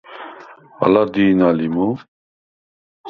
[0.83, 1.93] ალა დი̄ნა ლი მო̄?